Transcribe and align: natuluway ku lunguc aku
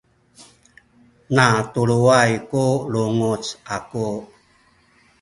natuluway 1.35 2.31
ku 2.49 2.63
lunguc 2.91 3.43
aku 3.75 4.05